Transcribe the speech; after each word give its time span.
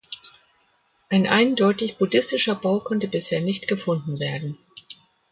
Ein 1.09 1.27
eindeutig 1.27 1.97
buddhistischer 1.99 2.55
Bau 2.55 2.79
konnte 2.79 3.07
bisher 3.07 3.39
nicht 3.39 3.67
gefunden 3.67 4.19
werden. 4.19 4.57